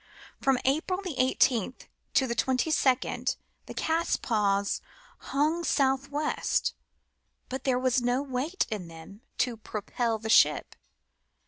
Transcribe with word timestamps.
From 0.41 0.57
April 0.65 0.99
the 1.03 1.13
18th 1.17 1.85
to 2.15 2.25
the 2.25 2.33
22nd 2.33 3.35
the 3.67 3.75
catspaws 3.75 4.81
hung 5.19 5.63
south 5.63 6.09
west; 6.09 6.73
but 7.49 7.65
there 7.65 7.77
was 7.77 8.01
no 8.01 8.23
weight 8.23 8.65
in 8.71 8.87
them 8.87 9.21
to 9.37 9.55
propel 9.57 10.17
the 10.17 10.27
ship. 10.27 10.75